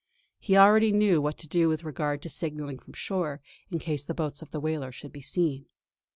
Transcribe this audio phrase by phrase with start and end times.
[0.39, 4.15] He already knew what to do with regard to signalling from shore, in case the
[4.15, 5.67] boats of the whaler should be seen.